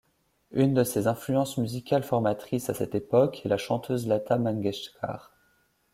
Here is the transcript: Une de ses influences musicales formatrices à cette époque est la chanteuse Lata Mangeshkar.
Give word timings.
Une 0.49 0.73
de 0.73 0.83
ses 0.83 1.05
influences 1.05 1.59
musicales 1.59 2.01
formatrices 2.01 2.71
à 2.71 2.73
cette 2.73 2.95
époque 2.95 3.45
est 3.45 3.49
la 3.49 3.59
chanteuse 3.59 4.07
Lata 4.07 4.39
Mangeshkar. 4.39 5.31